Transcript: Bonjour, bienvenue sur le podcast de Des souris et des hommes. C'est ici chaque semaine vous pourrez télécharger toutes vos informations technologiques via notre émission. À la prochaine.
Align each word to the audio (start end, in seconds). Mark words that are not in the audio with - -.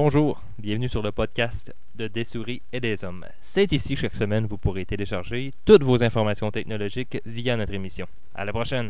Bonjour, 0.00 0.40
bienvenue 0.60 0.88
sur 0.88 1.02
le 1.02 1.10
podcast 1.10 1.74
de 1.96 2.06
Des 2.06 2.22
souris 2.22 2.62
et 2.72 2.78
des 2.78 3.04
hommes. 3.04 3.24
C'est 3.40 3.72
ici 3.72 3.96
chaque 3.96 4.14
semaine 4.14 4.46
vous 4.46 4.56
pourrez 4.56 4.84
télécharger 4.84 5.50
toutes 5.64 5.82
vos 5.82 6.04
informations 6.04 6.52
technologiques 6.52 7.20
via 7.26 7.56
notre 7.56 7.74
émission. 7.74 8.06
À 8.32 8.44
la 8.44 8.52
prochaine. 8.52 8.86